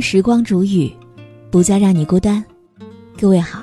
[0.00, 0.90] 时光煮雨，
[1.50, 2.42] 不再让你孤单。
[3.20, 3.62] 各位好，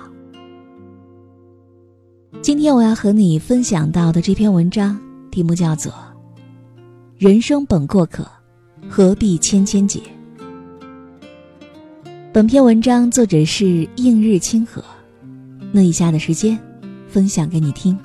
[2.42, 5.00] 今天我要和你分享到的这篇文章
[5.32, 5.92] 题目叫做
[7.18, 8.26] 《人生本过客，
[8.88, 10.00] 何必千千结》。
[12.32, 14.84] 本篇文章作者是映日清河，
[15.72, 16.58] 那以下的时间
[17.08, 17.98] 分享给你听。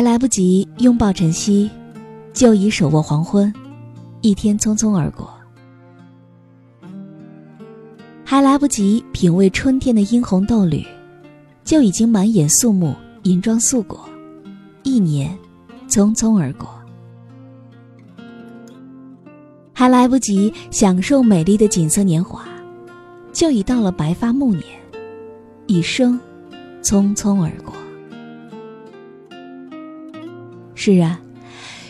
[0.00, 1.70] 还来不及拥抱晨曦，
[2.32, 3.52] 就已手握黄昏，
[4.22, 5.30] 一天匆匆而过。
[8.24, 10.82] 还来不及品味春天的殷红豆绿，
[11.64, 14.08] 就已经满眼肃穆，银装素裹，
[14.84, 15.36] 一年
[15.86, 16.66] 匆匆而过。
[19.74, 22.48] 还来不及享受美丽的锦瑟年华，
[23.34, 24.64] 就已到了白发暮年，
[25.66, 26.18] 一生
[26.82, 27.74] 匆匆而过。
[30.82, 31.20] 是啊，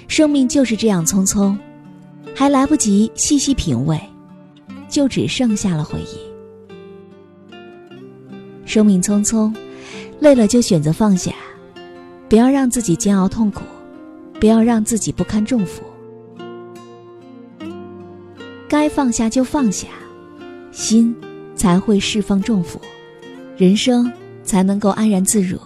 [0.08, 1.56] 生命就是这样匆匆，
[2.34, 3.96] 还来不及细细品味，
[4.88, 6.18] 就只剩下了回忆。
[8.66, 9.54] 生命匆匆，
[10.18, 11.32] 累了就选择放下，
[12.28, 13.62] 不要让自己煎熬痛苦，
[14.40, 15.84] 不要让自己不堪重负。
[18.68, 19.86] 该放下就放下，
[20.72, 21.14] 心
[21.54, 22.80] 才会释放重负，
[23.56, 25.56] 人生才能够安然自如。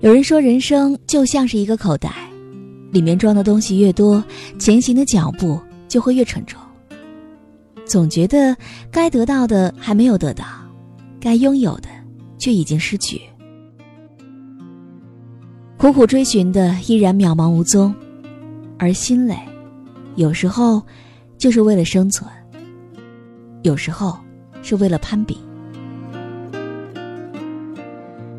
[0.00, 2.12] 有人说，人生就像是一个口袋，
[2.92, 4.22] 里面装的东西越多，
[4.56, 6.60] 前行的脚步就会越沉重。
[7.84, 8.56] 总觉得
[8.92, 10.44] 该得到的还没有得到，
[11.18, 11.88] 该拥有的
[12.38, 13.20] 却已经失去。
[15.76, 17.92] 苦苦追寻的依然渺茫无踪，
[18.78, 19.36] 而心累，
[20.14, 20.80] 有时候
[21.38, 22.30] 就是为了生存，
[23.62, 24.16] 有时候
[24.62, 25.36] 是为了攀比。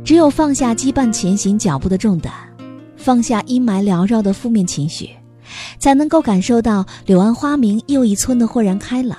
[0.09, 2.31] 只有放下羁绊前行脚步的重担，
[2.97, 5.07] 放下阴霾缭绕的负面情绪，
[5.77, 9.15] 才能够感受到柳暗花明又一村的豁然开朗。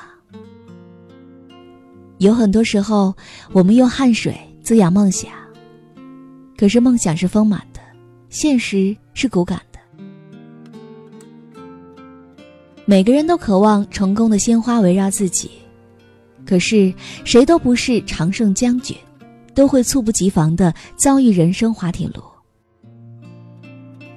[2.18, 3.14] 有很多时候，
[3.52, 5.30] 我们用汗水滋养梦想，
[6.58, 7.78] 可是梦想是丰满的，
[8.28, 9.78] 现实是骨感的。
[12.84, 15.52] 每个人都渴望成功的鲜花围绕自己，
[16.44, 16.92] 可是
[17.24, 18.96] 谁都不是常胜将军。
[19.54, 22.22] 都会猝不及防的遭遇人生滑铁卢，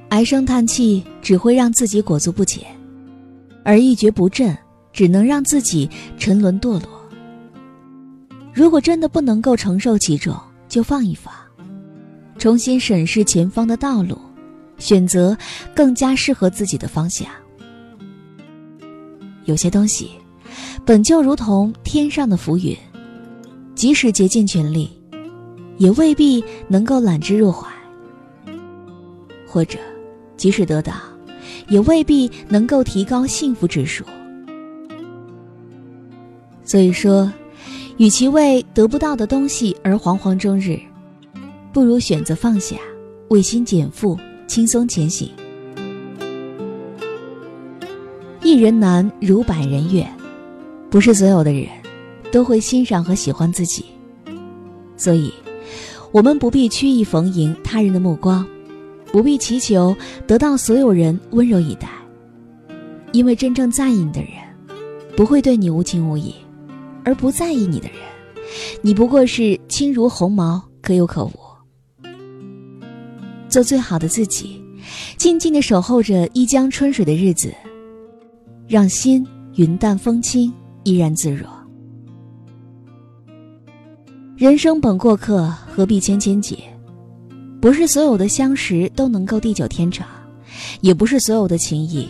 [0.09, 2.65] 唉声叹气只会让自己裹足不前，
[3.63, 4.55] 而一蹶不振
[4.91, 6.89] 只能让自己沉沦堕落。
[8.53, 10.35] 如果真的不能够承受其重，
[10.69, 11.33] 就放一放，
[12.37, 14.17] 重新审视前方的道路，
[14.77, 15.35] 选择
[15.75, 17.27] 更加适合自己的方向。
[19.45, 20.11] 有些东西
[20.85, 22.77] 本就如同天上的浮云，
[23.73, 24.89] 即使竭尽全力。
[25.77, 27.67] 也未必能够揽之入怀，
[29.47, 29.79] 或者，
[30.37, 30.93] 即使得到，
[31.67, 34.03] 也未必能够提高幸福指数。
[36.63, 37.31] 所以说，
[37.97, 40.79] 与其为得不到的东西而惶惶终日，
[41.71, 42.77] 不如选择放下，
[43.29, 44.17] 为心减负，
[44.47, 45.29] 轻松前行。
[48.41, 50.07] 一人难，如百人愿，
[50.89, 51.67] 不是所有的人，
[52.31, 53.85] 都会欣赏和喜欢自己，
[54.95, 55.33] 所以。
[56.13, 58.45] 我们不必曲意逢迎他人的目光，
[59.11, 59.97] 不必祈求
[60.27, 61.89] 得到所有人温柔以待，
[63.13, 64.29] 因为真正在意你的人，
[65.17, 66.35] 不会对你无情无义；
[67.03, 67.97] 而不在意你的人，
[68.83, 71.33] 你不过是轻如鸿毛，可有可无。
[73.49, 74.61] 做最好的自己，
[75.17, 77.51] 静静的守候着一江春水的日子，
[78.67, 79.25] 让心
[79.55, 80.53] 云淡风轻，
[80.83, 81.49] 依然自若。
[84.35, 86.57] 人生本过客，何必千千结？
[87.61, 90.07] 不是所有的相识都能够地久天长，
[90.81, 92.09] 也不是所有的情谊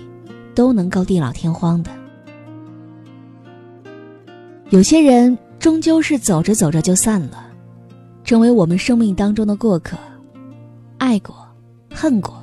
[0.55, 1.91] 都能够地老天荒的。
[4.69, 7.45] 有些人终究是走着走着就散了，
[8.23, 9.97] 成为我们生命当中的过客。
[10.97, 11.35] 爱过，
[11.93, 12.41] 恨过，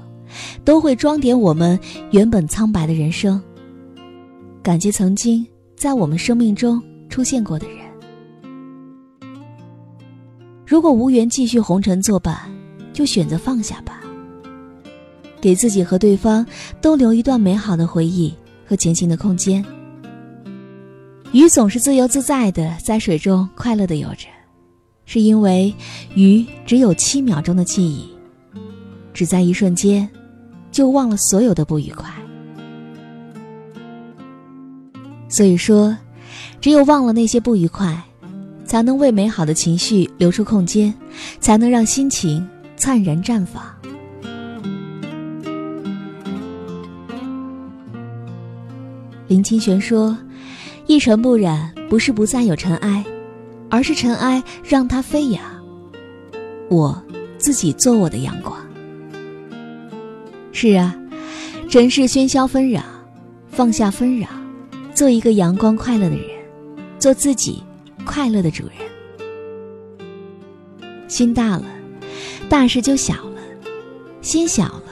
[0.63, 3.43] 都会装点我们原本苍白的人生。
[4.63, 5.45] 感激曾经
[5.75, 7.80] 在我们生命中出现过的人。
[10.71, 12.49] 如果无缘继续红尘作伴，
[12.93, 14.01] 就选择放下吧。
[15.41, 16.47] 给自己和对方
[16.81, 18.33] 都留一段美好的回忆
[18.65, 19.65] 和前行的空间。
[21.33, 24.29] 鱼总是自由自在的在水中快乐的游着，
[25.07, 25.75] 是因为
[26.15, 28.09] 鱼只有七秒钟的记忆，
[29.13, 30.09] 只在一瞬间，
[30.71, 32.09] 就忘了所有的不愉快。
[35.29, 35.99] 所以说，
[36.61, 38.01] 只有忘了那些不愉快，
[38.71, 40.95] 才能为美好的情绪留出空间，
[41.41, 43.61] 才能让心情灿然绽放。
[49.27, 50.17] 林清玄说
[50.87, 53.05] ：“一尘不染，不是不再有尘埃，
[53.69, 55.43] 而是尘埃让它飞扬。
[56.69, 57.03] 我
[57.39, 58.57] 自己做我的阳光。”
[60.55, 60.95] 是啊，
[61.69, 62.85] 尘世喧嚣纷扰，
[63.49, 64.29] 放下纷扰，
[64.95, 66.25] 做一个阳光快乐的人，
[67.01, 67.65] 做自己
[68.11, 68.75] 快乐的主人。
[71.07, 71.65] 心大了，
[72.49, 73.41] 大事就小了；
[74.21, 74.83] 心小了，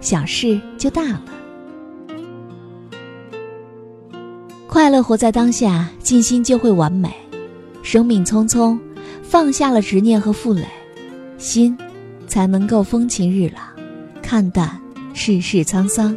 [0.00, 1.24] 小事就大了。
[4.68, 7.12] 快乐活在当下，尽心就会完美。
[7.82, 8.78] 生命匆匆，
[9.20, 10.64] 放下了执念和负累，
[11.36, 11.76] 心
[12.28, 13.64] 才能够风晴日朗，
[14.22, 14.80] 看淡
[15.12, 16.16] 世事沧桑。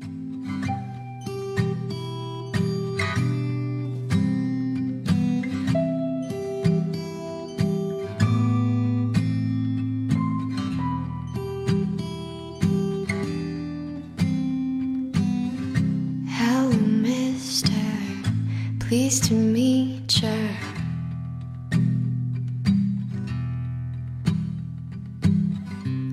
[18.91, 20.49] Pleased to meet you.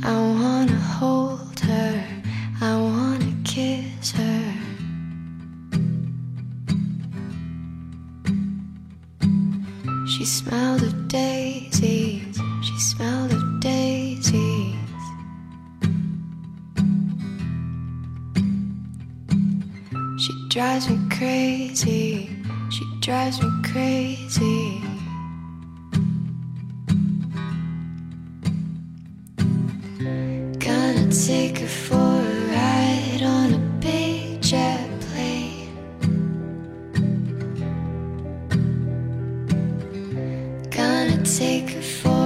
[0.04, 2.04] I wanna hold her,
[2.60, 4.54] I wanna kiss her.
[10.06, 14.76] She smelled of daisies, she smelled of daisies.
[20.22, 22.37] She drives me crazy
[23.00, 24.80] drives me crazy.
[30.58, 35.74] Gonna take her for a ride on a big jet plane.
[40.70, 42.17] Gonna take her for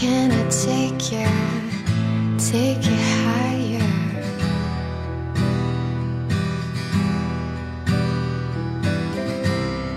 [0.00, 1.26] can I take you,
[2.38, 3.92] take you higher?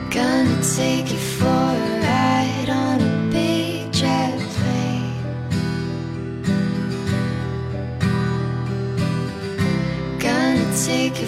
[0.10, 5.20] Gonna take you for a ride on a big jet plane.
[10.18, 11.28] Gonna take you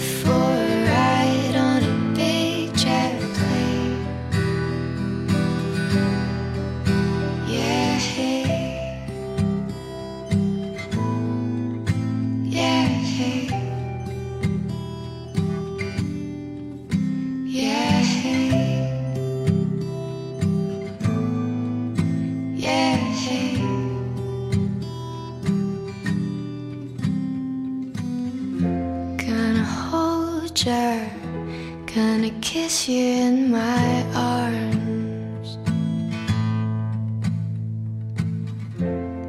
[32.72, 35.58] kiss you in my arms.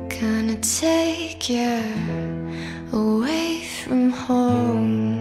[0.07, 1.83] Gonna take you
[2.93, 5.12] away from home.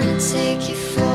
[0.00, 1.09] Gonna take you for